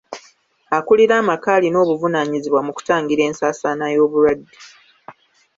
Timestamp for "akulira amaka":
0.77-1.47